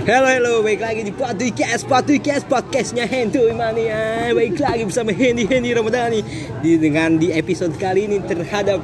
[0.00, 4.32] Halo halo, baik lagi di podcast podcast podcastnya Hentuy Mania.
[4.32, 6.24] Baik lagi bersama Hendy Hendy Ramadhani
[6.64, 8.80] di dengan di episode kali ini terhadap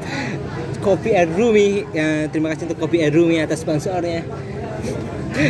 [0.85, 1.89] Kopi Rumi.
[1.97, 4.29] Ya, terima kasih untuk Kopi Rumi atas sponsornya.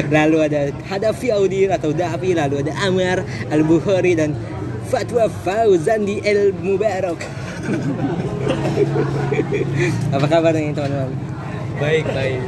[0.06, 4.38] Lalu ada Hadafi Audir atau Davi, lalu ada Amar Al Bukhari dan
[4.86, 7.18] Fatwa Fauzan di El Mubarak.
[10.14, 11.35] Apa kabar nih teman-teman?
[11.76, 12.40] Baik, baik.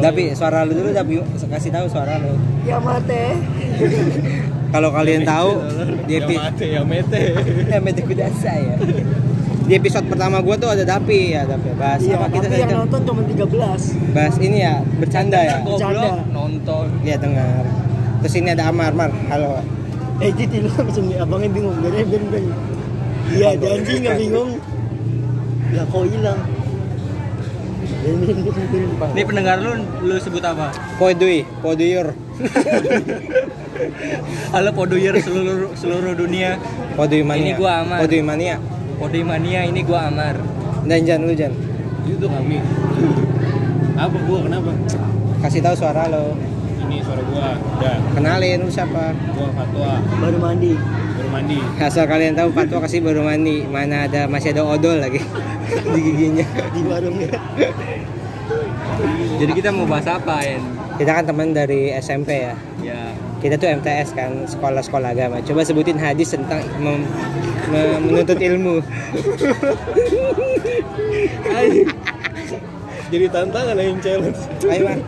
[0.00, 2.32] Tapi suara lu dulu tapi kasih tahu suara lu.
[2.64, 3.36] Ya mate.
[4.68, 5.50] Kalau kalian tahu
[6.04, 7.22] di ya epi- mate, ya mete.
[7.68, 8.76] ya mete kudasa ya.
[9.64, 12.70] Di episode pertama gua tuh ada Dapi ya, Dapi bahas Iya, apa kita tapi yang
[12.70, 12.78] tuh?
[12.88, 13.84] nonton cuma 13.
[14.10, 15.56] Bahas ini ya, bercanda ya.
[15.60, 16.10] Bercanda.
[16.30, 16.86] Nonton.
[17.04, 17.64] Iya dengar.
[18.18, 19.12] Terus ini ada Amar, Mar.
[19.28, 19.60] Halo.
[20.18, 21.76] Eh, jadi lu langsung abangnya bingung.
[21.78, 22.44] Jadi ben ben.
[23.28, 24.50] Iya, janji nggak bingung.
[25.68, 26.40] Ya kok hilang.
[29.16, 30.68] Ini pendengar lu lu sebut apa?
[31.00, 32.12] Podui, Poduyur.
[34.54, 36.60] Halo Podoyer seluruh seluruh dunia.
[36.94, 37.42] Podui Mania.
[37.42, 37.98] Ini gua Amar.
[38.04, 38.56] Podui Mania.
[38.98, 40.36] Podoi Mania ini gua Amar.
[40.84, 41.52] Dan Jan lu Jan.
[42.04, 42.60] Itu kami.
[43.96, 44.70] Apa gua kenapa?
[45.40, 46.36] Kasih tahu suara lo.
[46.84, 47.56] Ini suara gua.
[47.56, 49.16] Udah, Kenalin lu siapa?
[49.32, 50.72] gua Fatwa Baru mandi.
[51.18, 51.58] baru mandi.
[51.80, 53.64] Asal kalian tahu Fatwa kasih baru mandi.
[53.64, 55.22] Mana ada masih ada odol lagi
[55.94, 56.46] di giginya.
[56.70, 57.30] di warungnya.
[59.38, 60.62] Jadi kita mau bahas apa, En?
[60.98, 62.54] Kita kan teman dari SMP ya.
[62.82, 65.38] Ya, Kita tuh MTS kan, sekolah-sekolah agama.
[65.40, 67.06] Coba sebutin hadis tentang mem-
[67.68, 68.82] me- menuntut ilmu.
[73.08, 74.40] jadi tantangan yang challenge.
[74.66, 74.98] Ayo, Mar.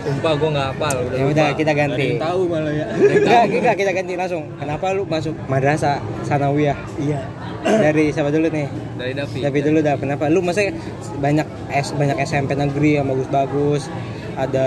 [0.00, 1.16] Sumpah gua nggak hafal, udah.
[1.18, 2.06] Ya udah, kita ganti.
[2.16, 2.86] Tahu malah ya.
[2.88, 4.44] Enggak, enggak kita ganti langsung.
[4.56, 6.78] Kenapa lu masuk madrasah sanawiyah?
[6.96, 7.20] Iya.
[7.60, 8.66] Dari siapa dulu nih?
[8.96, 9.38] Dari Davi.
[9.40, 10.24] Tapi dulu dah kenapa?
[10.28, 10.64] Lu masa
[11.20, 13.88] banyak S banyak SMP negeri yang bagus-bagus.
[14.30, 14.66] Ada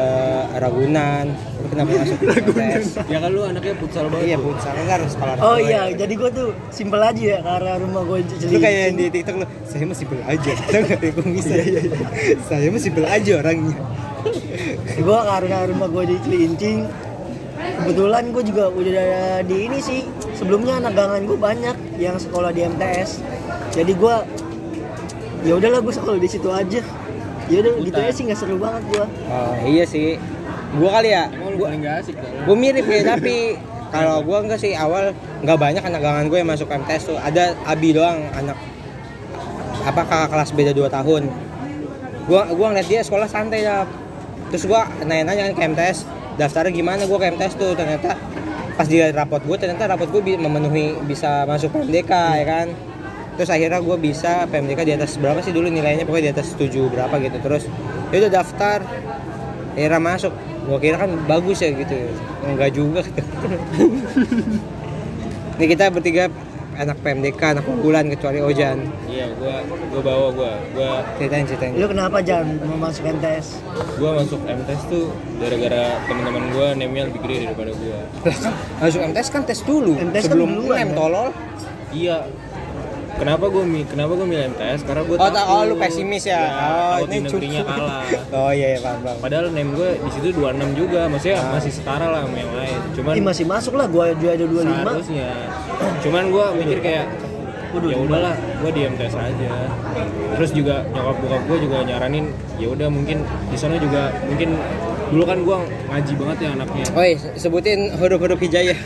[0.61, 1.33] Ragunan.
[1.33, 3.01] Lu kenapa masuk MTS?
[3.09, 4.37] Ya kan lu anaknya futsal Iya, banget.
[4.37, 4.43] tuh.
[4.45, 5.33] futsal kan harus sekolah.
[5.41, 9.05] Oh iya, jadi gua tuh simpel aja ya karena rumah gua Lu kayak yang di
[9.09, 10.55] TikTok lu, saya masih belajar.
[10.61, 11.53] Tahu enggak ya bisa.
[12.45, 13.75] Saya masih belajar orangnya.
[15.01, 16.79] Gua karena rumah gua di Cilincing.
[17.73, 19.07] Kebetulan gua juga udah
[19.41, 20.01] di ini sih.
[20.43, 23.23] Sebelumnya anak gangan gua banyak yang sekolah di MTS.
[23.71, 24.27] Jadi gua
[25.47, 26.83] ya udahlah gua sekolah di situ aja.
[27.47, 29.07] Ya udah gitu aja sih nggak seru banget gua.
[29.07, 30.19] Oh, iya sih.
[30.75, 31.31] Gua kali ya.
[31.31, 31.87] Kan?
[32.43, 33.55] gue mirip ya tapi
[33.93, 35.15] kalau gue enggak sih awal
[35.45, 38.57] nggak banyak anak gangan gue yang masuk MTS tuh ada Abi doang anak
[39.83, 41.23] apa kakak kelas beda 2 tahun
[42.23, 43.87] gue gua ngeliat dia sekolah santai ya
[44.51, 45.97] terus gue nanya-nanya kan ke MTS
[46.35, 48.17] daftarnya gimana gue ke MTS tuh ternyata
[48.73, 52.67] pas dia rapot gue ternyata rapot gue memenuhi bisa masuk PMDK ya kan?
[53.33, 56.05] Terus akhirnya gue bisa PMDK di atas berapa sih dulu nilainya?
[56.05, 57.37] Pokoknya di atas 7 berapa gitu.
[57.41, 57.63] Terus
[58.13, 58.79] ya udah daftar
[59.73, 60.33] akhirnya masuk.
[60.63, 61.97] Gue kira kan bagus ya gitu.
[62.45, 63.01] Enggak juga
[65.53, 66.33] ini kita bertiga
[66.75, 70.51] anak PMDK anak unggulan kecuali Ojan Iya, gua gua bawa gua.
[70.71, 73.47] Gua ceritain ceritain Lu kenapa jangan mau masuk MTS?
[73.95, 75.05] gua masuk MTS tuh
[75.37, 77.99] gara-gara teman-teman gua name-nya lebih gede daripada gua.
[78.81, 80.97] masuk MTS kan tes dulu MTS kan sebelum duluan, nem kan?
[80.97, 81.29] tolol
[81.89, 82.17] Iya.
[83.13, 84.81] Kenapa gua mi kenapa gua milih MTS?
[84.81, 85.85] Karena gua oh, tak- oh lu takut.
[85.85, 88.01] pesimis ya, Ya, oh takut di negerinya kalah.
[88.41, 91.53] oh iya iya paham paham Padahal name gua di situ 26 juga, maksudnya Ah.
[91.53, 92.77] masih setara lah sama yang lain.
[92.91, 94.65] Cuman Ih masih masuk lah gua juga ada 25.
[94.65, 95.29] seharusnya.
[96.03, 97.07] Cuman gua mikir kayak
[97.73, 99.49] Waduh, ya udahlah, gua di MTS aja.
[100.37, 102.29] Terus juga nyokap bokap gua juga nyaranin,
[102.61, 104.61] ya udah mungkin di sana juga mungkin
[105.09, 105.57] dulu kan gua
[105.89, 106.85] ngaji banget ya anaknya.
[106.93, 108.77] Oi, sebutin huruf-huruf hijayah.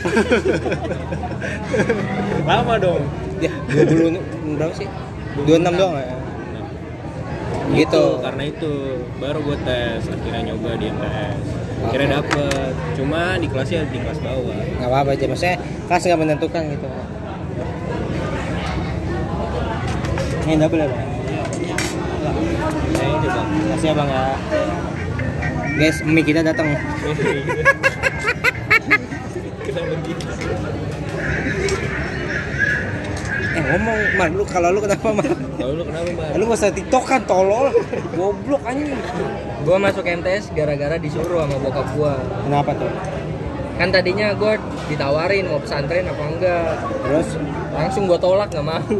[2.48, 3.04] Lama dong.
[3.44, 4.88] ya, 20 berapa sih?
[5.44, 6.16] 26 doang ya.
[7.68, 7.76] Gitu.
[7.76, 8.04] Gitu.
[8.24, 8.72] Karena itu
[9.20, 11.57] baru gue tes akhirnya nyoba di MTS.
[11.86, 12.72] Akhirnya dapet.
[12.98, 14.58] Cuma di kelasnya di kelas bawah.
[14.78, 15.56] nggak apa-apa aja maksudnya
[15.86, 16.88] kelas nggak menentukan gitu
[20.48, 21.04] ini double ya Bang?
[23.20, 23.48] Itu bang.
[23.76, 24.24] kasih ya bang ya
[25.78, 26.66] guys mie kita datang
[33.58, 36.28] eh ngomong mar lu kalau lu kenapa mar Tahu lu kenapa mbak?
[36.40, 37.68] lu usah tiktok kan tolol
[38.16, 38.96] goblok anjing
[39.58, 42.14] Gua masuk MTS gara-gara disuruh sama bokap gua.
[42.42, 42.90] kenapa tuh
[43.74, 46.72] Kan tadinya gua ditawarin mau pesantren apa enggak.
[47.00, 47.28] terus
[47.70, 48.94] Langsung gua tolak nggak mau.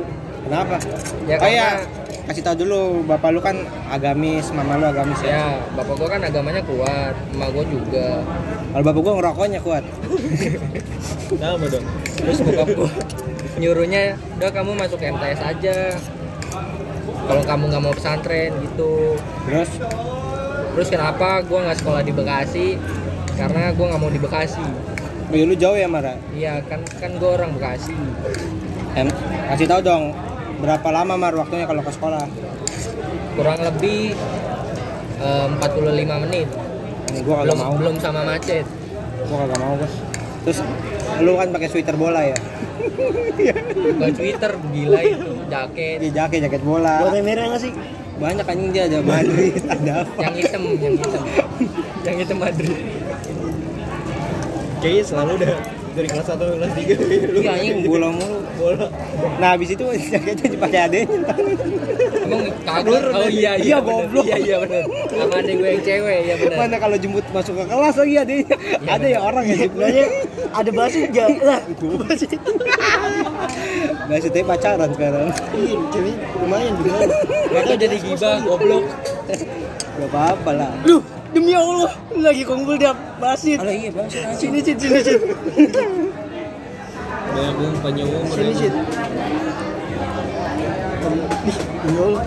[0.44, 0.76] kenapa
[1.24, 3.56] Ya oh iya karena kasih tahu dulu bapak lu kan
[3.88, 8.08] agamis mama lu agamis ya ya bapak gua kan agamanya kuat, emak gua juga.
[8.68, 9.84] kalau bapak gua ngerokoknya kuat
[11.28, 11.84] Kenapa dong?
[12.14, 12.90] Terus bokap gua
[13.58, 15.76] nyuruhnya, udah kamu masuk MTS aja.
[17.26, 19.18] Kalau kamu nggak mau pesantren gitu.
[19.44, 19.70] terus
[20.78, 22.78] Terus kenapa gua nggak sekolah di Bekasi?
[23.38, 24.66] karena gue nggak mau di Bekasi.
[25.30, 26.18] Wih, lu jauh ya Mara?
[26.34, 27.94] Iya kan kan gue orang Bekasi.
[28.98, 29.06] Em
[29.54, 30.10] kasih tahu dong
[30.58, 32.26] berapa lama Mar waktunya kalau ke sekolah?
[33.38, 34.18] Kurang lebih
[35.22, 36.48] eh, 45 menit.
[37.14, 37.74] Ini gua belum mau.
[37.78, 38.66] belum sama macet.
[39.30, 39.94] Gua kagak mau bos.
[40.42, 40.58] Terus
[41.22, 42.38] lu kan pakai sweater bola ya?
[43.98, 45.98] Bukan Twitter gila itu jaket.
[46.02, 47.06] Di jaket jaket bola.
[47.06, 47.72] Warna merah nggak sih?
[48.18, 50.20] Banyak anjing dia ada Madrid ada apa?
[50.20, 51.22] yang hitam yang hitam.
[52.02, 52.78] Yang hitam Madrid.
[54.78, 55.54] Kayaknya selalu udah
[55.90, 58.38] dari kelas 1 ke kelas 3 iya anjing bola mulu.
[58.54, 58.86] Bola.
[59.38, 61.18] nah habis itu jaketnya dipakai adenya
[62.20, 63.02] emang kagak?
[63.12, 64.24] Oh iya iya Iya, goblok.
[64.24, 67.64] iya iya benar sama adek gue yang cewek ya benar mana kalau jemput masuk ke
[67.66, 68.46] kelas lagi adanya
[68.84, 70.06] ada ya orang ya Sebenarnya
[70.48, 71.28] ada basit nggak?
[71.40, 71.60] Lah,
[74.08, 74.10] basit.
[74.10, 77.14] nggak sih tapi pacaran sekarang Iya, cewek lumayan gimana?
[77.48, 78.84] Gak tau jadi gibah goblok
[79.98, 83.60] gak apa-apa lah Duh, demi Allah, lagi kumpul dia basit.
[83.60, 85.20] Alah iya bang Sini sit, sini sit,
[87.28, 88.24] Banyak umum, panjang umum.
[88.30, 88.72] sini sit.
[91.84, 92.24] Demi Allah.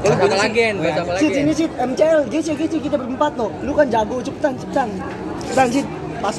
[0.00, 3.52] Bahas apa lagi bahas apa lagi Sit, sini sit, MCL, GC, GC kita berempat loh.
[3.60, 4.88] Lu kan jago, cepetan, cepetan.
[5.44, 5.86] Cepetan sit,
[6.18, 6.36] pas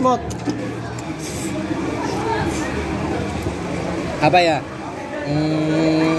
[4.22, 4.58] apa ya?
[5.26, 6.18] Hmm,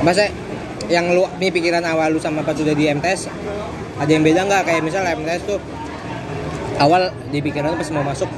[0.00, 0.28] masa
[0.88, 3.28] yang lu nih pikiran awal lu sama pas udah di MTS
[3.96, 4.62] ada yang beda nggak?
[4.68, 5.58] Kayak misalnya MTS tuh
[6.80, 8.28] awal di pikiran pas mau masuk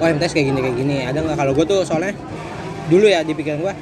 [0.00, 0.96] oh MTS kayak gini kayak gini.
[1.06, 1.36] Ada nggak?
[1.38, 2.14] Kalau gue tuh soalnya
[2.90, 3.74] dulu ya di pikiran gue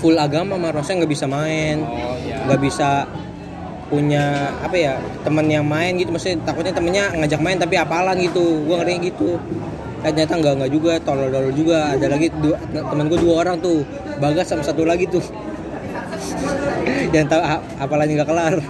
[0.00, 2.44] full agama sama Rosa nggak bisa main Oh iya.
[2.44, 3.08] nggak bisa
[3.86, 6.10] punya apa ya teman yang main gitu.
[6.10, 8.64] Maksudnya takutnya temennya ngajak main tapi apalan gitu.
[8.64, 9.40] Gue ngerinya gitu
[10.04, 11.96] Eh, ternyata nggak nggak juga tolol tolol juga.
[11.96, 13.84] Ada lagi dua, temen gue dua orang tuh
[14.20, 15.24] bagas sama satu lagi tuh.
[17.14, 17.42] Yang tahu
[17.80, 18.56] apalagi nggak kelar.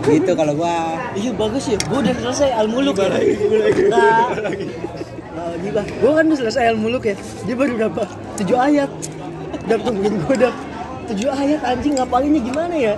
[0.00, 0.98] Gitu kalau gua.
[1.14, 3.14] Iya bagus ya, gue udah selesai al muluk ya.
[3.92, 4.26] Nah,
[5.36, 5.86] nah, gibah.
[5.86, 7.14] Gue kan udah selesai al muluk ya.
[7.46, 8.08] Dia baru dapat
[8.42, 8.90] tujuh ayat.
[9.70, 10.56] Udah tungguin gue dap.
[11.14, 12.94] Tujuh ayat anjing ngapalinnya gimana ya?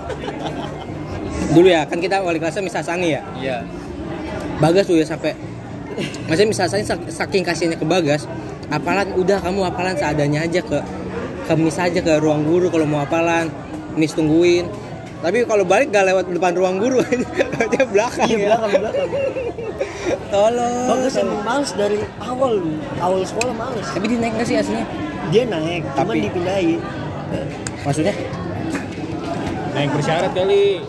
[1.53, 3.21] dulu ya kan kita wali kelasnya Misa Sani ya?
[3.37, 3.57] Iya.
[4.57, 5.37] Bagas tuh ya sampai
[6.23, 8.25] maksudnya Misa Sani sak- saking kasihnya ke Bagas
[8.67, 10.79] apalan udah kamu apalan seadanya aja ke
[11.43, 13.51] ke Mis aja ke ruang guru kalau mau apalan
[13.93, 14.65] Mis tungguin
[15.19, 16.99] tapi kalau balik gak lewat depan ruang guru
[17.71, 19.09] dia belakang Iya ya belakang belakang.
[20.33, 22.53] tolong Bagus emang males dari awal
[22.97, 23.87] awal sekolah males.
[23.87, 24.85] tapi dia naik gak sih aslinya
[25.29, 26.79] Dia naik, cuman Tapi- dipindahin.
[27.81, 28.13] maksudnya
[29.73, 30.83] Naik bersyarat kali.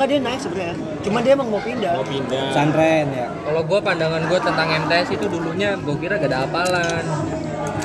[0.00, 0.76] Enggak dia naik sebenarnya.
[1.04, 1.92] Cuma dia emang mau pindah.
[2.00, 2.40] Mau pindah.
[2.48, 3.28] pesantren ya.
[3.44, 7.04] Kalau gue pandangan gue tentang MTS itu dulunya gue kira gak ada apalan.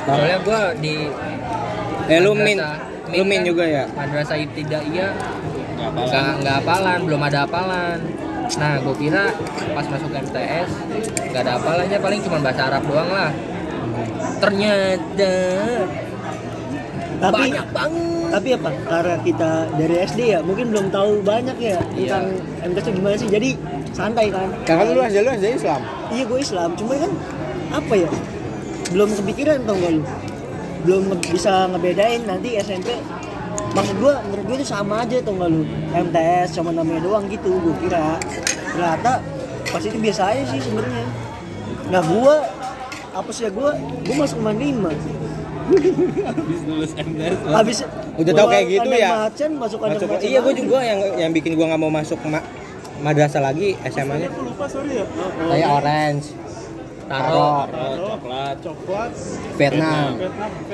[0.08, 0.94] Soalnya gue di
[2.08, 2.56] eh lu min
[3.12, 3.84] lu min kan juga ya?
[3.92, 5.12] Madrasah ibtidaiyah.
[5.76, 7.98] Nggak apa nggak nggak apalan belum ada apalan.
[8.56, 9.24] Nah gue kira
[9.76, 10.70] pas masuk MTS
[11.36, 11.98] nggak ada apalannya.
[12.00, 13.28] Paling cuma bahasa Arab doang lah.
[14.40, 15.36] Ternyata
[17.20, 18.70] Tapi banyak banget tapi apa?
[18.84, 22.24] Karena kita dari SD ya, mungkin belum tahu banyak ya tentang
[22.62, 23.28] MTS itu gimana sih.
[23.28, 23.50] Jadi
[23.90, 24.48] santai kan.
[24.62, 27.12] Kakak lu SD lu SD Islam Iya gue Islam, cuma kan
[27.72, 28.10] apa ya?
[28.86, 30.02] Belum kepikiran tau gak lu?
[30.82, 32.94] Belum nge- bisa ngebedain nanti SMP
[33.72, 35.66] Maksud gue, menurut gue itu sama aja tau gak lu?
[35.90, 38.20] MTS cuma namanya doang gitu, gue kira
[38.70, 39.18] Ternyata
[39.66, 41.04] pas itu biasa aja sih sebenarnya
[41.88, 42.34] Nah gue,
[43.10, 43.70] apa sih ya gue?
[44.06, 44.86] Gue masuk Uman 5
[45.66, 47.36] Habis lulus MTS.
[47.48, 47.78] Habis
[48.16, 49.10] Udah tau kayak gitu ya?
[49.28, 52.44] Macan, masuk Masuk, macan iya gue juga yang yang bikin gue nggak mau masuk ma-
[53.04, 54.30] madrasah lagi SMA nya
[55.52, 56.26] kayak orange.
[57.06, 57.70] Taro.
[58.18, 58.56] Coklat.
[58.66, 59.10] coklat.
[59.54, 60.18] Vietnam.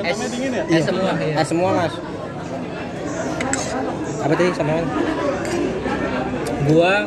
[0.01, 0.65] Es, dingin ya?
[0.65, 1.35] Es semua ya.
[1.37, 1.95] eh semua mas.
[4.23, 4.81] Apa tadi sama
[6.73, 7.05] gua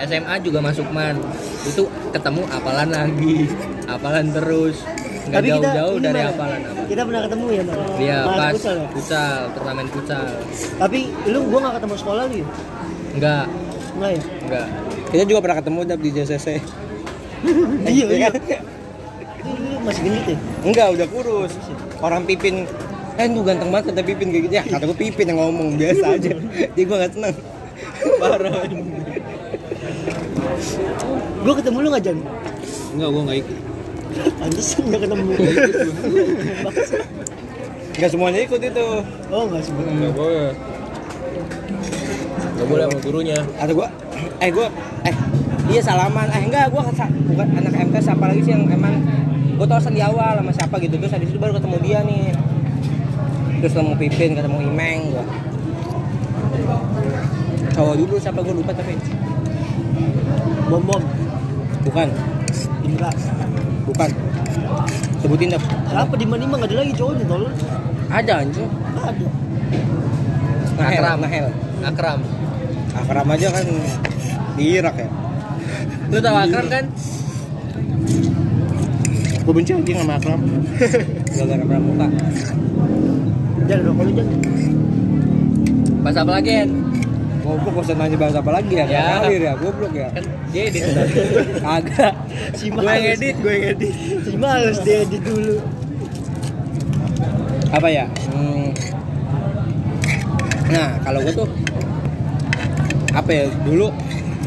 [0.00, 1.20] SMA juga masuk man.
[1.68, 3.52] Itu ketemu apalan lagi.
[3.84, 4.80] Apalan terus
[5.24, 6.30] nggak Tapi kita jauh-jauh dari mana?
[6.30, 7.80] apalan apa Kita pernah ketemu ya, Bang?
[7.96, 8.86] dia Main pas futsal ya?
[8.92, 10.24] futsal turnamen futsal
[10.76, 12.46] Tapi lu gua gak ketemu sekolah lu ya?
[13.14, 13.44] enggak
[13.94, 14.22] Enggak ya?
[14.44, 14.66] enggak
[15.08, 16.48] kita juga pernah ketemu dap di JCC
[17.94, 18.28] iya, iya.
[18.28, 18.32] kan?
[19.84, 20.36] Masih gendut ya?
[20.62, 21.52] enggak udah kurus
[22.00, 22.64] orang pipin
[23.14, 26.18] eh lu ganteng banget kata pipin kayak gitu ya kata gue pipin yang ngomong biasa
[26.18, 26.34] aja
[26.74, 27.34] jadi gue gak seneng
[28.18, 28.66] parah
[31.44, 32.18] Gua ketemu lu gak, Jan?
[32.94, 33.56] Enggak, gua enggak ikut.
[34.38, 35.32] Pantesan gak ketemu.
[37.94, 38.86] Nggak semuanya ikut itu.
[39.30, 40.50] Oh gak sebenernya Enggak boleh.
[42.54, 43.38] Enggak boleh sama gurunya.
[43.58, 43.88] atau gue
[44.40, 44.66] eh gue
[45.08, 45.14] eh
[45.70, 46.28] iya salaman.
[46.30, 46.82] Eh enggak gue
[47.34, 49.02] bukan anak MTS apa lagi sih yang emang
[49.54, 50.98] gue tau di awal sama siapa gitu.
[50.98, 52.34] Terus habis itu baru ketemu dia nih.
[53.62, 55.24] Terus ketemu Pipin ketemu Imeng gue
[57.74, 58.94] cowok dulu siapa gue lupa tapi
[60.70, 61.02] bom bom
[61.84, 62.08] Bukan,
[62.80, 63.12] Indra
[63.84, 64.10] bukan.
[65.20, 65.64] Sebutin dong.
[65.88, 67.54] kenapa di mana nggak ada lagi cowoknya tolong
[68.12, 68.68] Ada nggak
[69.00, 69.26] ada
[70.74, 71.18] Nahel, Akram.
[71.22, 71.46] Nahel.
[71.80, 72.20] Akram
[72.94, 73.64] Akram aja kan
[74.54, 75.08] di Irak ya.
[76.08, 76.84] lu tahu Akram kan
[79.44, 80.40] Gue benci anjing sama Akram.
[81.36, 82.06] Gara-gara pramuka.
[83.64, 84.38] jangan rokok lu jangan
[86.00, 86.70] bahasa apa lagi Hen?
[87.40, 88.84] Goblok gak usah nanya bahasa apa lagi ya?
[88.84, 89.04] Ya.
[89.20, 90.08] Ngalir ya, goblok ya.
[90.12, 90.82] kan dia edit
[91.76, 92.12] Agak.
[92.52, 93.94] Si Gue yang edit, gue yang edit.
[94.24, 95.56] si males dia edit dulu.
[97.72, 98.06] Apa ya?
[98.30, 98.70] Hmm.
[100.70, 101.48] Nah, kalau gue tuh
[103.14, 103.94] apa ya dulu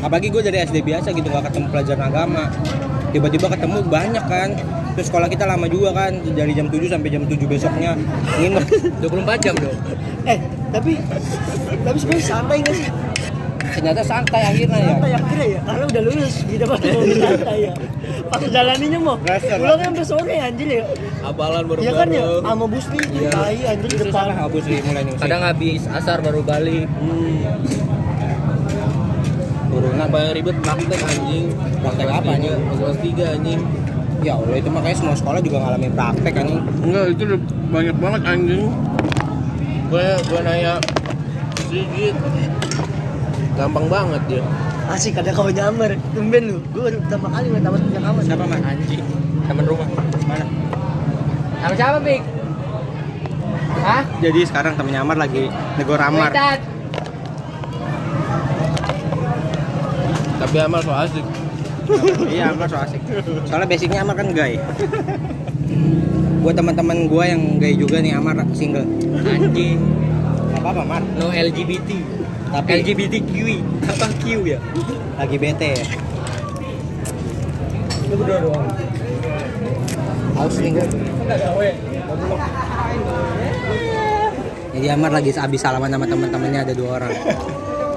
[0.04, 2.44] apalagi gue dari SD biasa gitu gak ketemu pelajaran agama.
[3.16, 4.50] Tiba-tiba ketemu banyak kan.
[4.98, 7.94] Terus sekolah kita lama juga kan dari jam 7 sampai jam 7 besoknya.
[8.42, 8.66] Nginep.
[9.06, 9.78] 24 jam dong
[10.28, 10.40] eh
[10.76, 11.00] tapi
[11.88, 12.88] tapi sebenarnya santai nggak sih
[13.78, 17.74] ternyata santai akhirnya ya santai akhirnya ya karena udah lulus gitu pas mau santai ya
[18.26, 20.84] pas jalaninya mau pulang sampai sore anjir ya
[21.22, 23.30] Apalan baru ya kan ya sama busli Iya.
[23.30, 24.26] tai anjir depan
[24.58, 26.90] di mulai nyusi kadang habis asar baru balik
[29.68, 31.46] turunan Apa yang ribet praktek anjing?
[31.86, 32.58] Praktek apa, anjing?
[32.74, 33.60] Kelas 3 anjing.
[34.26, 36.48] ya Allah itu makanya semua sekolah juga ngalamin praktek kan
[36.82, 38.66] Enggak, itu udah banyak banget anjing.
[39.88, 40.74] Gue gue nanya
[41.62, 42.16] sedikit.
[43.58, 44.44] Gampang banget dia.
[44.88, 45.98] asik ada kawan nyamar.
[46.14, 46.58] Tumben lu.
[46.70, 48.22] Gue baru pertama kali nggak tamat punya kawan.
[48.24, 48.62] Siapa mas?
[48.62, 49.04] Anjing.
[49.50, 49.88] Temen rumah.
[50.30, 50.46] Mana?
[51.58, 52.22] Sama siapa Pik?
[53.78, 54.04] Hah?
[54.20, 55.50] jadi sekarang temennya Amar lagi
[55.80, 56.30] negor Amar.
[56.30, 56.60] Wetat.
[60.38, 61.26] Tapi amal so asik.
[62.30, 63.02] iya Amar so asik.
[63.50, 64.62] Soalnya basicnya Amar kan gay.
[66.46, 68.86] Buat teman-teman gue yang gay juga nih Amar single.
[69.26, 69.82] Anjing.
[70.54, 71.04] Gak apa-apa Mar.
[71.18, 72.17] No LGBT
[72.48, 73.32] Tapi- LGBTQ
[73.88, 74.60] apa Q ya?
[75.18, 75.88] Lagi bete ya
[78.08, 78.68] lu berdua doang.
[80.38, 80.86] Haus nih gue
[84.78, 87.10] jadi Amar lagi habis salaman sama teman-temannya ada dua orang.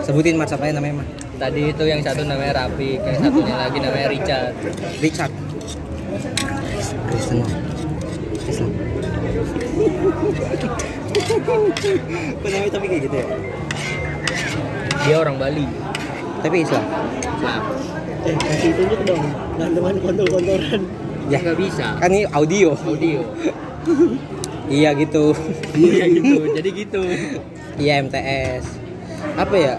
[0.01, 1.07] Sebutin Mar siapa namanya Mar?
[1.37, 4.53] Tadi itu yang satu namanya Rafi yang satunya lagi namanya Richard.
[5.05, 5.33] Richard.
[7.13, 7.45] Kristen.
[12.41, 13.27] Kok namanya tapi kayak gitu ya?
[15.05, 15.67] Dia orang Bali.
[16.41, 16.85] Tapi Islam?
[17.41, 17.59] nah
[18.25, 19.25] eh kasih tunjuk dong.
[19.57, 20.83] Gantungan kontol-kontolan
[21.31, 21.39] Ya.
[21.41, 21.87] Nggak bisa.
[22.03, 22.75] Kan ini audio.
[22.75, 23.21] Audio.
[24.71, 25.35] Iya gitu.
[25.75, 26.47] Iya gitu.
[26.55, 27.03] Jadi gitu.
[27.75, 28.79] Iya MTS
[29.35, 29.75] Apa ya?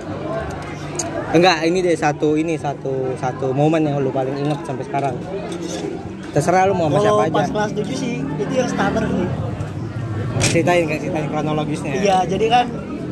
[1.31, 5.15] Enggak, ini deh satu ini satu satu momen yang lu paling inget sampai sekarang.
[6.35, 7.51] Terserah lu mau sama kalau siapa pas aja.
[7.55, 9.27] kelas 7 sih itu yang starter sih.
[10.51, 11.93] Ceritain kayak ceritain kronologisnya.
[11.95, 12.65] iya jadi kan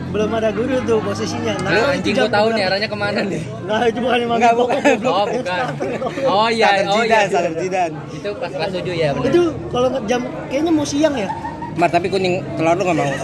[0.09, 1.53] belum ada guru tuh posisinya.
[1.61, 3.41] Nah, lu anjing gua tahu nih arahnya ke mana nih?
[3.69, 4.79] Nah itu bukan yang Enggak, bukan.
[5.05, 5.45] oh bukan.
[5.45, 6.25] Starter, goblok.
[6.25, 7.91] oh iya Sadar oh jidan, iya sadar jidan.
[8.09, 9.29] itu pas kelas 7 ya bener.
[9.29, 11.29] Itu kalau jam kayaknya mau siang ya?
[11.77, 13.05] Mar tapi kuning telur lu gak mau.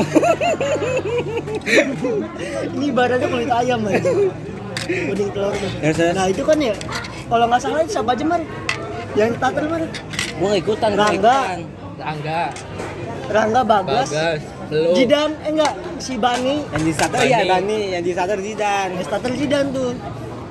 [2.72, 4.12] ini ibaratnya kulit ayam aja
[4.86, 5.70] kuning telur tuh.
[5.82, 6.14] Terus.
[6.14, 6.74] nah itu kan ya
[7.26, 8.42] kalau nggak salah siapa aja mar?
[9.16, 9.82] Yang starter mar?
[10.36, 11.16] Gua ikutan, Rangga.
[11.16, 11.58] ikutan.
[11.96, 12.42] Angga
[13.26, 17.30] Rangga Bagas, Bagas lu Jidan eh enggak si Bani Yang di starter Bani.
[17.30, 18.88] iya Bani, yang di starter Zidan.
[18.92, 19.92] eh, starter Jidan tuh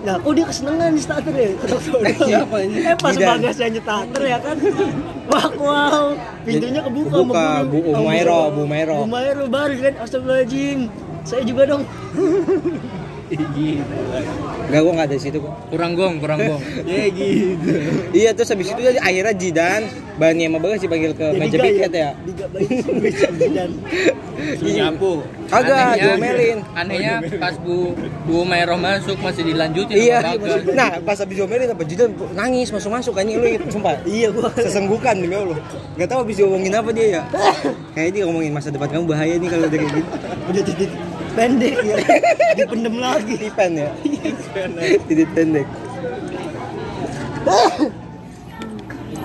[0.05, 1.49] Nah, kok dia kesenengan di starter ya?
[2.29, 2.77] Siapa ini?
[2.79, 3.41] Eh pas Jidan.
[3.41, 4.57] Bagas yang starter ya kan
[5.33, 6.05] Wah wow
[6.45, 7.97] Pintunya kebuka Kebuka, sama Bu guru.
[7.99, 8.95] Umairo, Bu Umairo.
[8.95, 10.79] Bu Umairo baru kan Astagfirullahaladzim
[11.25, 11.83] Saya juga dong
[13.37, 15.53] Enggak, gua gak ada di situ gua.
[15.69, 17.71] kurang gong kurang gong Ya gitu.
[18.11, 19.83] iya terus habis itu dia akhirnya Jidan,
[20.15, 22.11] Bani sama Bagas dipanggil ke Jadi meja gak piket ya.
[22.23, 22.47] Diga
[22.95, 23.71] meja Jidan
[24.67, 25.13] nyapu
[25.45, 26.59] Kagak, Anehnya- diomelin.
[26.75, 27.93] anehnya pas Bu
[28.25, 32.69] Bu Mero masuk masih dilanjutin Iya, sama Bagas nah pas habis diomelin apa Jidan nangis
[32.71, 34.01] masuk-masuk anjing lu sumpah.
[34.03, 35.59] Iya gua Sesenggukan demi Allah.
[35.95, 37.23] Gak tahu habis diomongin apa dia ya.
[37.93, 40.11] Kayak dia ngomongin masa depan kamu bahaya nih kalau udah kayak gitu.
[40.45, 40.91] Udah titik
[41.35, 41.97] pendek ya
[42.55, 43.91] Dipendem lagi Tipen ya.
[45.07, 45.67] Titik pendek.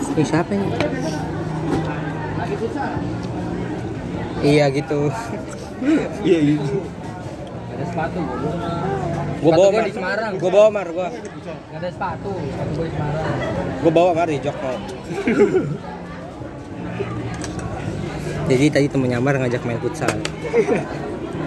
[0.09, 0.67] Ini siapa ini?
[4.39, 4.99] Iya gitu.
[6.25, 6.77] Iya gitu.
[7.79, 9.83] ada sepatu Sepatu bawa mar.
[9.87, 10.31] di Semarang.
[10.35, 11.07] Gua bawa mar gua.
[11.07, 13.39] nggak ada sepatu sepatu gua di Semarang
[13.79, 14.71] Gua bawa mar di Joko.
[18.49, 20.09] Jadi tadi temennya Mar ngajak main futsal.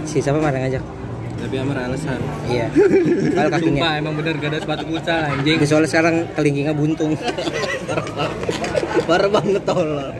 [0.09, 0.85] Si siapa Mar yang ngajak?
[1.43, 2.71] tapi amar alasan Iya.
[3.35, 3.83] Padahal kakinya.
[3.83, 7.13] Sumpah emang bener gak ada sepatu futsal anjing Dia soalnya sekarang kelingkingnya buntung.
[9.11, 10.15] Parah banget tolol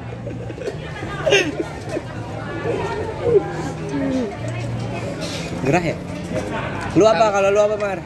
[5.63, 5.97] Gerah ya?
[6.99, 7.99] Lu apa kalau lu apa Mar?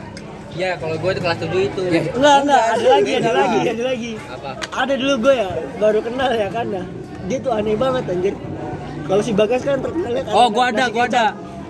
[0.56, 1.82] Ya, kalau gue itu kelas 7 itu.
[1.84, 2.00] Ya.
[2.16, 4.12] Enggak, enggak, ada lagi, ada lagi, ada lagi.
[4.24, 4.50] Apa?
[4.72, 6.66] Ada dulu gue ya, baru kenal ya kan.
[7.28, 8.34] Dia tuh aneh banget anjir.
[9.06, 11.26] Kalau si Bagas kan terkenalnya kan Oh, gua ada, gua ada.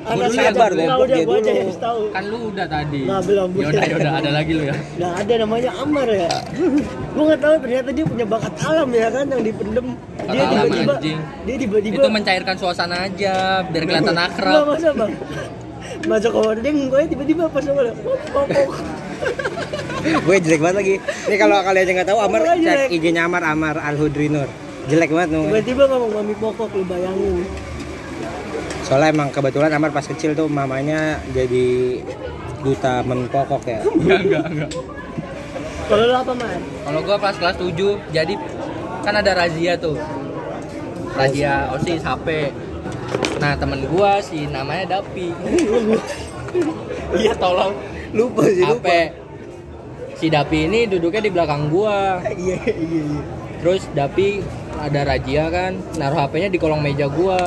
[0.06, 1.42] Gua sabar, gua aja dulu.
[1.42, 2.00] yang tahu.
[2.14, 3.00] Kan lu udah tadi.
[3.10, 3.48] Nah, belum.
[3.58, 4.76] Yaudah, yaudah, ada lagi lu ya.
[5.02, 6.30] Nah ada namanya Amar ya.
[7.16, 9.86] gue nggak tahu ternyata dia punya bakat alam ya kan yang dipendem.
[10.26, 10.94] Dia alam, tiba-tiba,
[11.42, 11.94] dia tiba-tiba.
[11.98, 13.34] Itu mencairkan suasana aja
[13.66, 14.62] biar kelihatan akrab.
[14.70, 15.12] masa bang.
[16.06, 17.90] Masuk ke hording, gue tiba-tiba pas awal
[18.30, 18.68] pokok.
[20.26, 22.94] gue jelek banget lagi ini kalau kalian yang nggak tahu Amar cek?
[22.94, 24.46] IG-nya Amar Amar Al Hudrinur
[24.86, 25.50] jelek banget nomornya.
[25.50, 27.42] Tiba-tiba ngomong mami pokok lu bayangin.
[28.86, 31.98] Soalnya emang kebetulan Amar pas kecil tuh mamanya jadi
[32.62, 34.70] duta mami pokok ya Enggak, enggak, enggak.
[35.86, 36.60] Kalau lu apa man?
[36.82, 38.34] Kalau gua pas kelas 7 jadi
[39.06, 39.94] kan ada razia tuh.
[41.14, 42.50] Razia OSIS HP.
[43.38, 45.30] Nah, temen gua si namanya Dapi.
[47.14, 47.78] Iya, tolong
[48.10, 48.86] lupa sih HP.
[50.18, 52.18] Si Dapi ini duduknya di belakang gua.
[52.34, 53.22] Iya iya iya.
[53.62, 54.42] Terus Dapi
[54.82, 57.38] ada razia kan, naruh HP-nya di kolong meja gua.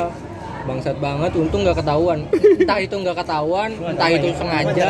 [0.69, 2.29] Bangsat banget, untung nggak ketahuan.
[2.61, 4.89] Entah itu nggak ketahuan, entah itu sengaja.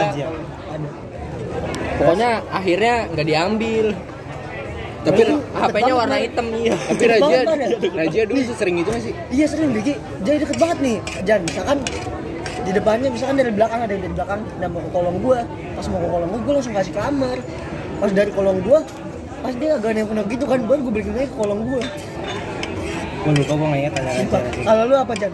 [1.95, 3.88] Pokoknya akhirnya nggak diambil.
[5.00, 6.75] tapi HP-nya warna hitam iya.
[6.75, 7.43] tapi Raja ya?
[7.95, 9.95] Raja dulu sering gitu nggak sih Iya sering Diki.
[10.27, 10.98] Jadi deket banget nih.
[11.24, 11.77] Jangan misalkan
[12.67, 15.86] di depannya misalkan dari belakang ada yang dari belakang dan mau ke kolong gua pas
[15.88, 17.38] mau ke kolong gua gua langsung kasih kamar
[18.03, 18.79] pas dari kolong gua
[19.39, 21.81] pas dia agak yang pernah gitu kan baru gua balikin lagi ke kolong gua
[23.19, 23.93] gue lupa gue nggak ingat.
[24.00, 25.33] Raja kalau lu apa Jan?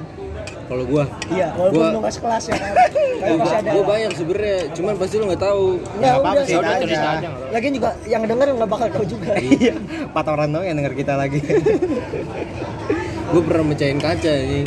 [0.66, 2.74] Kalau gue iya walaupun Gua- lu nggak sekelas ya kan?
[3.56, 5.64] Ada gue banyak sebenarnya cuman pasti lu nggak tahu.
[5.96, 6.82] Nggak, apa-apa udah, sih udah, aja.
[6.82, 7.30] tulis aja.
[7.50, 9.32] lagian juga yang denger nggak bakal tahu juga.
[9.36, 9.74] Iya.
[10.10, 11.40] Empat orang dong yang denger kita lagi.
[13.32, 14.62] Gue pernah mecahin kaca ini.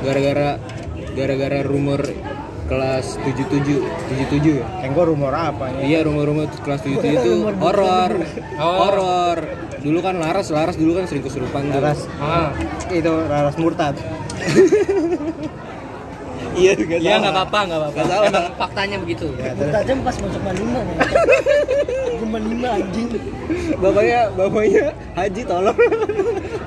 [0.00, 0.60] Gara-gara
[1.14, 2.00] gara-gara rumor
[2.64, 3.60] kelas 77
[4.10, 4.66] 77 ya?
[4.80, 5.80] Yang gue rumor apa ya?
[5.84, 8.12] iya rumor-rumor kelas 77 itu horor
[8.56, 8.76] Oh.
[8.80, 9.38] horor
[9.80, 11.76] dulu kan Laras Laras dulu kan sering kesurupan tuh.
[11.76, 12.08] Laras.
[12.16, 12.56] Ah,
[12.88, 13.92] itu Laras murtad.
[16.60, 18.00] iya juga iya nggak apa-apa, nggak apa-apa.
[18.30, 19.26] Emang faktanya begitu.
[19.34, 20.96] Kita aja pas masuk manima nih
[22.14, 23.08] Gua manima anjing.
[23.78, 24.84] Bapaknya bapaknya
[25.18, 25.78] Haji tolong.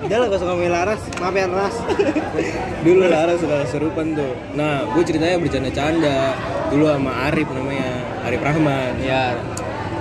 [0.08, 1.02] Udah lah gak suka ngomongin Laras.
[1.20, 1.76] Maaf ya Laras.
[2.84, 4.34] Dulu Laras suka kesurupan tuh.
[4.56, 6.36] Nah gue ceritanya bercanda-canda.
[6.72, 7.92] Dulu sama Arif namanya
[8.28, 8.92] Arif Rahman.
[9.04, 9.36] Ya,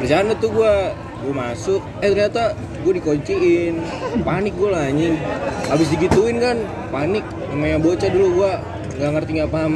[0.03, 0.75] bercanda tuh gue
[1.27, 1.83] gue masuk.
[2.03, 3.75] Eh ternyata gue dikunciin.
[4.23, 5.15] Panik gue lah anjing.
[5.71, 6.57] Habis digituin kan
[6.91, 7.23] panik
[7.57, 8.53] namanya bocah dulu gue
[9.01, 9.73] nggak ngerti nggak paham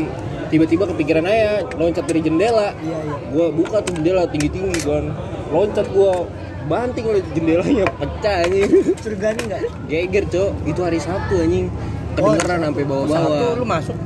[0.52, 5.04] tiba-tiba kepikiran aja loncat dari jendela Iya iya gue buka tuh jendela tinggi-tinggi kan
[5.48, 6.12] loncat gue
[6.68, 8.68] banting oleh jendelanya pecah anjing
[9.00, 9.62] Surgani nggak?
[9.88, 11.66] geger cok itu hari Sabtu anjing
[12.14, 13.96] kedengeran sampai Sabtu bawah-bawah lu masuk.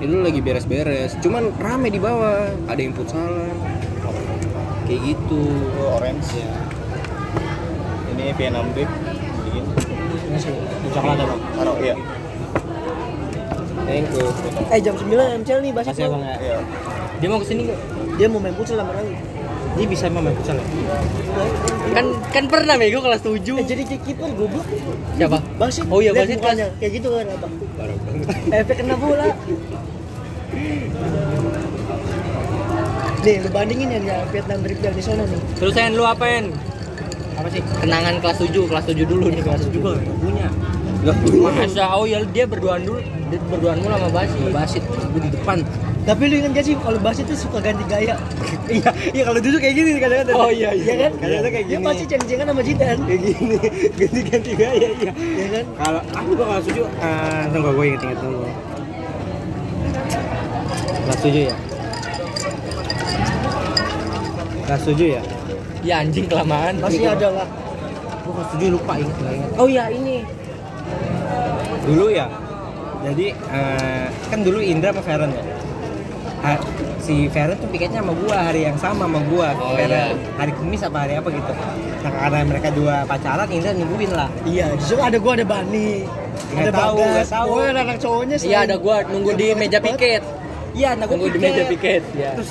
[0.00, 3.52] itu lagi beres-beres cuman rame di bawah ada yang futsalan
[4.88, 5.44] kayak gitu
[5.76, 6.50] Lu orange ya.
[8.10, 8.66] Ini Vietnam.
[8.74, 9.64] Bikin.
[10.26, 10.50] Ini sih
[10.90, 11.36] Coklat apa?
[11.54, 11.94] Taruh iya.
[13.90, 14.26] Thank you
[14.70, 16.36] Eh jam 9 MCL nih Basit Kasih lo abang ya.
[16.38, 16.58] Iya.
[17.18, 17.80] dia mau ke sini nggak?
[18.16, 19.14] Dia mau main futsal sama lagi
[19.74, 20.66] Dia bisa emang main futsal ya?
[21.90, 23.42] Kan kan pernah bego kelas 7.
[23.42, 24.66] Eh jadi kiper goblok
[25.18, 25.38] Siapa?
[25.58, 26.66] Basit Oh iya, Basit mukanya.
[26.78, 27.46] Kayak gitu kan apa
[28.62, 29.26] Efek kena bola
[33.20, 36.54] Nih lu bandingin yang ya Vietnam Drip yang di sono nih Terusin lu apain?
[37.36, 37.62] Apa sih?
[37.80, 39.72] Kenangan kelas 7, kelas 7 dulu nih kelas 7.
[39.72, 40.48] Juga nggak punya.
[41.40, 44.40] Masa oh ya dia berduaan dulu, dia berduaan mulu sama Basit.
[44.50, 45.62] basit gue di depan
[46.00, 48.16] Tapi lu ingat gak sih kalau Basit tuh suka ganti gaya
[48.76, 50.34] Iya, iya kalau duduk kayak gini kadang-kadang.
[50.34, 51.12] Oh iya iya kan?
[51.16, 51.86] Kadang-kadang kayak Dia gini.
[51.86, 53.56] pasti ceng-cengan sama Zidane Kayak gini,
[54.00, 55.12] ganti-ganti gaya iya.
[55.14, 55.64] Ya kan?
[55.76, 58.38] Kalau aku gua nggak setuju, eh, tunggu gue inget-inget dulu.
[61.00, 61.56] Nggak setuju ya?
[64.60, 65.22] Nggak setuju ya?
[65.80, 66.74] Ya anjing kelamaan.
[66.78, 67.48] Pasti ada lah
[68.20, 69.50] Gue nggak setuju lupa inget inget.
[69.56, 70.16] Oh iya ini.
[71.82, 72.26] Dulu ya.
[73.00, 75.44] Jadi eh, kan dulu Indra sama Feren ya.
[76.40, 76.64] Ha-
[77.00, 79.52] si Feren tuh piketnya sama gua hari yang sama sama gua.
[79.56, 80.36] Oh, Feren iya.
[80.36, 81.52] hari Kamis apa hari apa gitu.
[82.00, 84.28] Nah karena mereka dua pacaran Indra nungguin lah.
[84.44, 86.04] Iya, justru ada gua ada Bani
[86.50, 87.48] Nggak Ada tahu, Bagas nggak tahu.
[87.52, 90.22] Oh anak cowoknya Iya ada gua nunggu di meja piket.
[90.72, 92.32] Iya, nah gua Nunggu di meja piket, ya.
[92.38, 92.50] Terus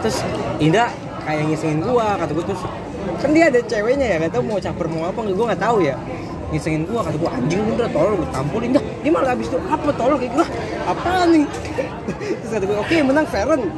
[0.00, 0.16] terus
[0.56, 0.88] Indra
[1.24, 2.62] kayak ngisengin gua kata gua terus
[3.20, 5.76] kan dia ada ceweknya ya nggak tahu mau caper mau apa nggak gua nggak tahu
[5.84, 5.94] ya
[6.52, 9.58] ngisengin gua kata gua anjing Indra tolol gua tampulin dah dia malah habis itu?
[9.68, 10.46] Apa tolol kayak gua
[10.86, 11.44] apaan nih?
[12.40, 13.60] Terus kata gua oke menang Feren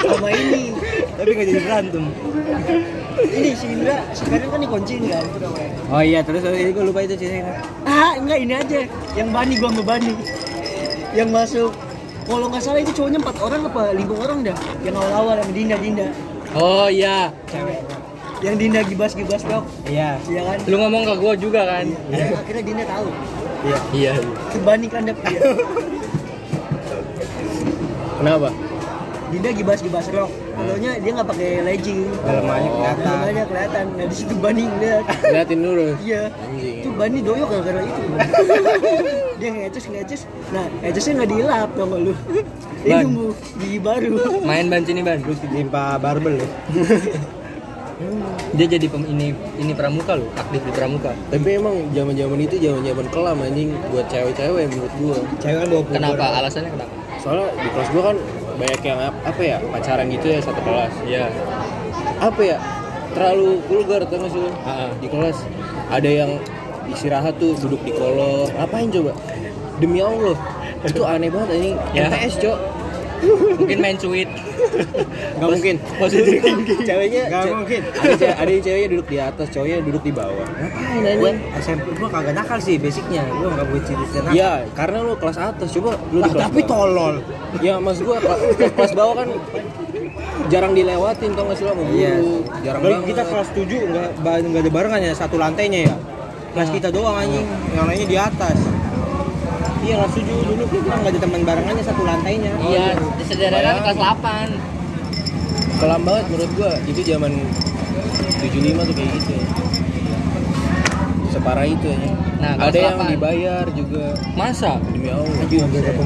[0.00, 0.72] sama ini
[1.16, 2.04] tapi nggak jadi berantem.
[3.20, 5.24] Ini si Indra sekarang kan dikunciin kan?
[5.92, 7.60] Oh iya terus ini gua lupa itu ceritanya.
[7.84, 8.80] Ah enggak ini aja.
[9.12, 10.12] Yang Bani gua sama Bani.
[11.12, 11.70] Yang masuk
[12.24, 14.56] kalau nggak salah itu cowoknya empat orang apa lima orang dah?
[14.80, 16.06] Yang awal-awal yang Dinda Dinda.
[16.56, 17.30] Oh iya.
[17.46, 17.78] cewek
[18.40, 19.64] yang Dinda gibas gibas dok.
[19.84, 20.16] Iya.
[20.24, 20.58] Iya kan?
[20.64, 21.86] Lu ngomong ke gua juga kan?
[22.08, 23.08] Ya, akhirnya Dinda tahu.
[23.60, 23.78] Iya.
[23.92, 24.12] Iya.
[24.56, 25.14] kebanding kan dia
[28.20, 28.48] Kenapa?
[29.30, 30.26] Dinda gibas gibas rok
[30.60, 33.04] Pokoknya dia nggak pakai legging dalamannya kelihatan.
[33.06, 33.84] Dalamannya kelihatan.
[33.96, 35.86] Nah di situ Bani ngeliat Liatin dulu.
[36.04, 36.22] iya.
[36.60, 38.02] Itu Bani doyok gara-gara itu.
[39.40, 40.20] Dia ngeces ngeces.
[40.52, 42.12] Nah ngecesnya nggak dilap nggak lu?
[42.80, 43.02] Ban.
[43.08, 43.28] nunggu
[43.60, 44.14] gigi baru.
[44.44, 45.20] Main ban sini ban.
[45.24, 46.36] lu timpa barbel
[48.00, 48.08] ya
[48.50, 51.12] Dia jadi pem, ini ini pramuka loh, aktif di pramuka.
[51.28, 55.18] Tapi emang zaman-zaman itu zaman-zaman kelam anjing buat cewek-cewek menurut gua.
[55.38, 56.24] cewek kan bawa Kenapa?
[56.40, 56.92] Alasannya kenapa?
[57.20, 58.16] Soalnya di kelas gua kan
[58.56, 60.92] banyak yang ap- apa ya pacaran gitu ya satu kelas.
[61.04, 61.24] Iya.
[62.18, 62.56] Apa ya?
[63.10, 64.90] Terlalu vulgar tau gak sih ah.
[64.96, 65.36] Di kelas
[65.90, 66.30] ada yang
[66.86, 68.48] istirahat tuh duduk di kolong.
[68.50, 69.12] Ngapain coba?
[69.78, 70.36] Demi Allah.
[70.80, 71.76] Itu aneh banget anjing.
[71.92, 72.08] Ya.
[72.08, 72.58] MTS, Cok.
[73.56, 74.30] Mungkin main sweet.
[75.32, 76.40] nggak mungkin Positif
[76.80, 77.80] ceweknya Nggak ce- mungkin.
[77.92, 80.46] Ada, ce- ada yang ceweknya duduk di atas, cowoknya duduk di bawah.
[80.46, 81.36] Ngapain gue anjing?
[81.58, 85.38] SMP gue kagak nakal sih basicnya gue nggak buat ciri-ciri nakal Iya, karena lu kelas
[85.38, 85.68] atas.
[85.70, 86.70] Coba lu di Lah, kelas tapi bawah.
[86.70, 87.14] tolol
[87.58, 89.28] Ya mas gua kela- kelas bawah kan
[90.46, 92.12] jarang dilewatin tau gak sih lo sama guru Iya.
[92.62, 94.08] jarang Balik banget kita kelas 7 nggak
[94.42, 95.94] nggak ada barengan ya satu lantainya ya.
[96.50, 98.58] Kelas kita doang anjing, yang lainnya di atas.
[99.80, 102.52] Iya kelas 7 dulu kita nggak ada teman barengannya satu lantainya.
[102.60, 102.84] Iya,
[103.16, 104.52] di sederhana kelas 8.
[105.76, 107.32] kelam banget menurut gua itu zaman
[108.36, 109.32] 75 tuh kayak gitu
[111.30, 113.12] separah itu aja Nah, kelas ada yang 8.
[113.12, 114.76] dibayar juga Masa?
[114.82, 115.44] demi Allah.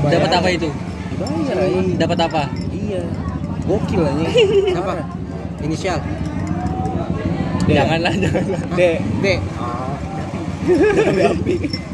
[0.08, 0.68] Dapat apa itu?
[1.10, 2.42] dibayar aja Dapat apa?
[2.70, 3.02] iya
[3.64, 4.26] gokil aja
[4.78, 4.92] Apa?
[5.60, 5.98] Inisial.
[7.64, 8.60] Janganlah, janganlah.
[8.76, 8.80] D
[9.18, 9.26] D.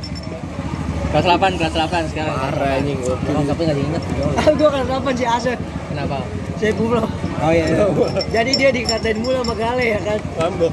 [1.11, 2.37] Kelas 8, kelas 8 sekarang.
[2.39, 4.03] parah anjing gokil Oh, tapi nggak diingat.
[4.33, 6.19] ah gua kan delapan si Asep Kenapa?
[6.55, 7.03] saya pulau
[7.41, 7.67] Oh iya.
[7.67, 7.85] iya.
[8.31, 10.19] jadi dia dikatain mulu sama Gale ya kan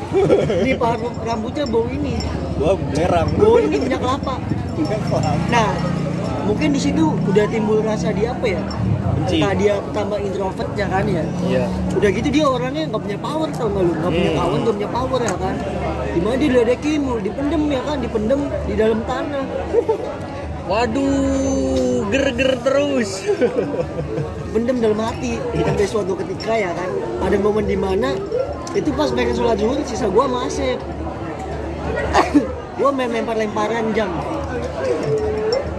[0.62, 2.20] ini parfum rambutnya bau ini
[2.54, 4.36] gua belerang bau ini minyak kelapa
[5.48, 5.70] nah
[6.48, 8.62] mungkin di situ udah timbul rasa dia apa ya?
[9.18, 9.44] Benci.
[9.44, 11.24] entah dia tambah introvert ya kan ya?
[11.44, 11.66] Iya.
[12.00, 13.94] udah gitu dia orangnya nggak punya power tau nggak lu?
[13.94, 14.40] Nggak punya Hmm.
[14.40, 15.56] kawan nggak punya power ya kan?
[16.08, 17.00] Di mana dia diledekin?
[17.04, 17.98] Mulu dipendem ya kan?
[18.00, 19.46] Dipendem di dalam tanah.
[20.72, 23.10] Waduh, ger-ger terus.
[24.54, 25.40] pendem dalam hati.
[25.56, 26.90] Sampai suatu ketika ya kan?
[27.24, 28.12] Ada momen di mana
[28.76, 30.80] itu pas mereka sholat zuhur sisa gua sama Asep.
[32.78, 34.06] Gua main lempar lemparan jam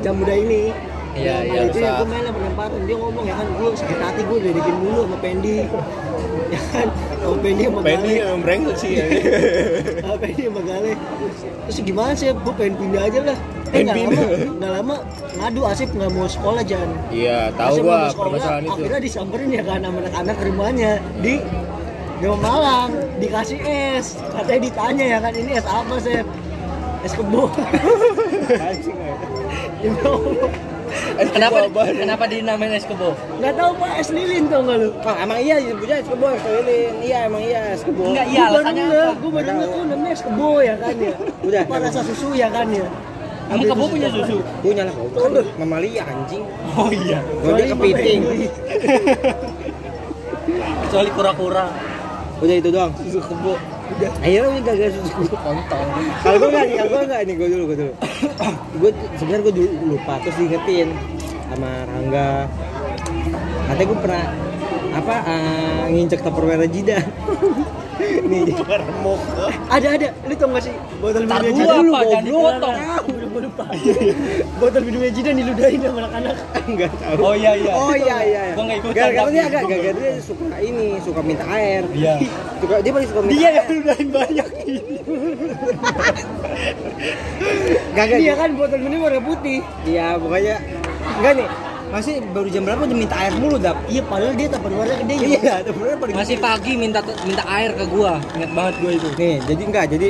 [0.01, 0.71] jam muda ini.
[1.19, 1.99] Iya, Nah, iya, itu ya bisa.
[1.99, 5.17] gua main lempar lemparan dia ngomong ya kan gua sakit hati gua diledekin mulu sama
[5.19, 5.59] Pendi.
[6.49, 6.89] Ya kan
[7.21, 8.13] sama Pendi sama Gale.
[8.23, 9.05] emang brengsek sih ya.
[10.05, 10.93] sama Pendi sama Gale.
[11.67, 13.39] Terus gimana sih gua pengen pindah aja lah.
[13.69, 14.23] Eh nggak lama
[14.57, 14.97] nggak lama.
[15.39, 18.73] Ngadu Asep nggak mau sekolah jangan Iya, tahu sekolah, permasalahan itu.
[18.75, 20.93] Akhirnya disamperin ya kan sama anak-anak rumahnya.
[21.19, 21.35] Di
[22.19, 24.07] Jawa Malang dikasih es.
[24.31, 26.19] Katanya ditanya ya kan ini es apa sih
[27.05, 27.43] es kebo.
[31.19, 31.59] Kenapa
[31.93, 33.13] kenapa dinamain es kebo?
[33.39, 36.41] nggak tahu pak es lilin tau nggak lu Oh, emang iya punya es kebo es
[36.43, 36.95] keliling.
[37.05, 38.03] Iya emang iya es kebo.
[38.09, 39.21] Enggak, iya alasannya nggak, apa?
[39.21, 41.63] gua baru nggak tuh namanya es kebo ya kan ya Udah.
[41.69, 42.87] apa rasa susu ya kan ya
[43.49, 44.37] Emang kebo punya susu?
[44.61, 45.09] Punya lah kebo.
[45.17, 45.47] Tuh.
[45.57, 46.45] Mamalia anjing.
[46.77, 47.19] Oh iya.
[47.41, 48.21] Gua dia kepiting.
[50.85, 51.67] Kecuali kura-kura.
[52.45, 52.93] Udah itu doang.
[53.01, 53.57] Susu kebo.
[53.89, 54.11] Udah.
[54.21, 55.33] Ayo lu gagal susu.
[55.33, 55.85] Kontol.
[56.21, 57.93] Kalau gua enggak nih, kalau gua enggak nih, gua dulu, gua dulu.
[58.79, 60.89] gua sebenarnya gua dulu lupa terus diingetin
[61.49, 62.31] sama Rangga.
[63.69, 64.25] Katanya gua pernah
[64.89, 66.99] apa eh, nginjek tupperware Jida.
[67.99, 68.55] nih
[69.73, 72.25] ada ada lu tau gak sih botol Tar minumnya dulu Jidan
[73.39, 73.65] gua lupa
[74.59, 76.37] botol minumnya Jidan diludahin sama anak-anak
[76.69, 77.23] Enggak tahu.
[77.25, 77.73] Oh iya iya.
[77.73, 78.43] Oh iya iya.
[78.53, 79.33] Gua nggak ikutan, Gara-gara tapi.
[79.33, 81.83] dia agak gara-gara dia suka ini, suka minta air.
[81.95, 82.15] Iya.
[82.61, 84.47] Suka dia paling suka minta dia yang ludahin banyak
[87.95, 88.19] Gagal.
[88.19, 89.59] Iya kan botol minum warna putih.
[89.87, 90.57] Iya, pokoknya
[91.23, 91.49] enggak nih.
[91.89, 93.79] Masih baru jam berapa minta air mulu, Dap.
[93.89, 95.29] Iya padahal dia tak warna gede ya.
[95.41, 98.21] Iya, tupperware paling Masih pagi minta minta air ke gua.
[98.37, 99.09] Ingat banget gua itu.
[99.17, 100.09] Nih, jadi enggak, jadi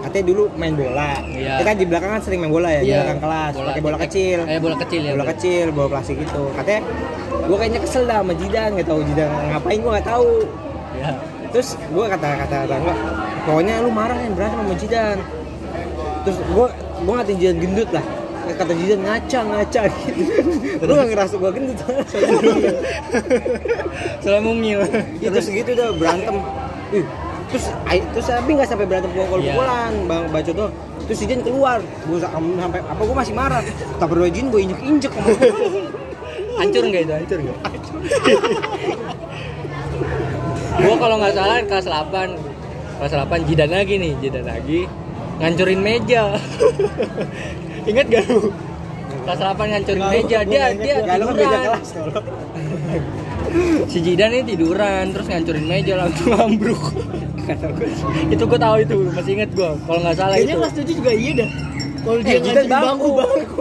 [0.00, 1.12] katanya dulu main bola.
[1.22, 1.60] Iya.
[1.60, 2.96] Kita kan di belakang kan sering main bola ya, di Iya.
[3.04, 4.38] belakang kelas, pakai bola kecil.
[4.48, 5.10] Eh bola kecil ya.
[5.12, 5.32] bola bro.
[5.36, 6.42] kecil, bola plastik gitu.
[6.56, 6.80] Katanya
[7.46, 10.30] gua kayaknya kesel dah sama Jidan, nggak tahu Jidan ngapain gua nggak tahu.
[10.96, 11.10] Iya.
[11.50, 12.94] Terus gua kata kata Rangga,
[13.44, 15.16] pokoknya lu marah kan berantem sama Jidan.
[16.24, 16.66] Terus gua
[17.04, 18.04] gua ngatain Jidan gendut lah.
[18.50, 20.22] Kata Jidan ngaca ngaca gitu.
[20.86, 21.78] lu gak ngerasa gua gendut
[24.22, 24.78] Soalnya mungil.
[25.22, 26.36] Ya, terus gitu udah berantem.
[26.90, 27.06] Ih,
[27.50, 27.66] terus
[28.14, 30.74] terus tapi nggak sampai berantem pukul-pukulan, bang bacot doang.
[31.06, 31.82] Terus si keluar,
[32.22, 33.62] sa- sampai apa gua masih marah.
[33.98, 35.10] Tak perlu Jin gua injek-injek.
[35.10, 35.48] Sama gua.
[36.62, 37.12] hancur nggak itu?
[37.12, 37.58] Hancur nggak?
[40.80, 42.30] Gua kalau nggak salah kelas 8
[43.00, 44.80] kelas 8 jidan lagi nih jidan lagi.
[45.40, 46.36] Ngancurin meja.
[47.88, 48.52] Ingat gak lu
[49.30, 52.24] kelas 8 ngancurin meja dia dia tiduran kelas tolong.
[53.86, 56.82] si jidan ini tiduran terus ngancurin meja langsung ambruk
[58.26, 61.10] itu gua tahu itu masih inget gua kalau nggak salah Kayaknya itu kelas 7 juga
[61.14, 61.50] iya dah.
[62.00, 63.60] Kalau dia Eh, Jidan ngancurin bangku bangku.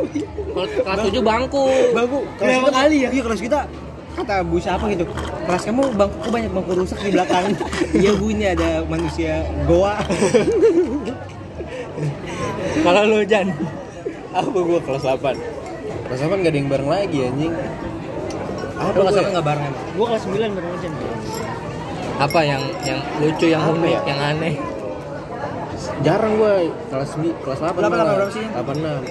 [0.49, 2.19] kalau kelas 7 bangku Bangku.
[2.39, 3.09] Berapa kali ya?
[3.13, 3.59] Iya kelas kita
[4.09, 5.05] kata bu siapa gitu
[5.45, 7.55] kelas kamu bangku banyak bangku rusak di belakang
[8.01, 9.95] iya bu ini ada manusia goa
[12.83, 13.53] kalau lu Jan
[14.29, 15.33] Apa gua kelas 8?
[16.09, 17.53] Kelas 8 gak ada yang bareng lagi anjing.
[18.75, 19.27] Apa lu kelas ya?
[19.29, 20.93] nggak bareng emang Gua kelas 9 bareng Jan.
[22.19, 24.01] apa yang yang lucu yang Apa unik ya?
[24.05, 24.55] yang aneh
[25.99, 26.53] Jarang gua
[26.87, 28.45] kelas sembi- kelas 8 Berapa, berapa sih?
[28.49, 29.03] 86.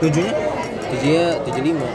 [0.00, 0.32] tujuhnya
[0.88, 1.88] Tujuhnya 75.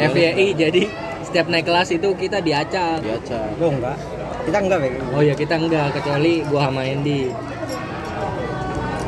[0.00, 0.82] FYI jadi
[1.20, 3.46] setiap naik kelas itu kita diacak Diacak.
[3.56, 3.96] lo enggak
[4.42, 4.92] kita enggak Bek.
[5.08, 7.30] oh ya kita enggak kecuali gua sama Andy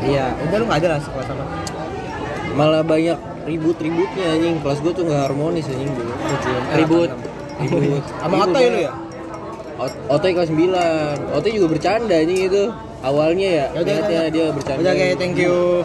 [0.01, 1.43] iya udah lu nggak ada lah sekolah sama
[2.51, 4.55] Malah banyak ribut-ributnya anjing.
[4.59, 6.11] Kelas gua tuh gak harmonis anjing dulu.
[6.11, 6.61] Tujuan.
[6.75, 7.09] ribut
[7.61, 8.03] Ribut.
[8.21, 8.91] sama Otoy lu ya
[9.77, 11.33] Ot- Otoy kelas 9.
[11.33, 12.63] Otoy juga bercanda anjing itu.
[13.01, 14.29] Awalnya ya, Ya niatnya udah.
[14.29, 14.79] dia bercanda.
[14.79, 15.81] udah kayak thank you